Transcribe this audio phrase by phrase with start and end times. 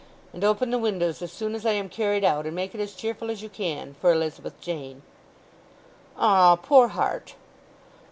[0.33, 2.95] And open the windows as soon as I am carried out, and make it as
[2.95, 5.03] cheerful as you can for Elizabeth Jane.'"
[6.17, 7.35] "Ah, poor heart!"